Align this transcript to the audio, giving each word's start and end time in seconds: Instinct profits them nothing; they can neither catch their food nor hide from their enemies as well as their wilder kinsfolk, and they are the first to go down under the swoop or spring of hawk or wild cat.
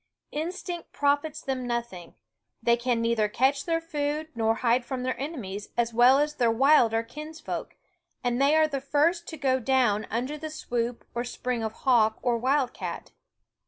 Instinct 0.31 0.91
profits 0.93 1.41
them 1.41 1.67
nothing; 1.67 2.15
they 2.63 2.75
can 2.75 3.01
neither 3.01 3.29
catch 3.29 3.65
their 3.65 3.79
food 3.79 4.29
nor 4.33 4.55
hide 4.55 4.83
from 4.83 5.03
their 5.03 5.15
enemies 5.21 5.69
as 5.77 5.93
well 5.93 6.17
as 6.17 6.33
their 6.33 6.49
wilder 6.49 7.03
kinsfolk, 7.03 7.75
and 8.23 8.41
they 8.41 8.55
are 8.55 8.67
the 8.67 8.81
first 8.81 9.27
to 9.27 9.37
go 9.37 9.59
down 9.59 10.07
under 10.09 10.39
the 10.39 10.49
swoop 10.49 11.05
or 11.13 11.23
spring 11.23 11.61
of 11.61 11.73
hawk 11.83 12.17
or 12.23 12.35
wild 12.39 12.73
cat. 12.73 13.11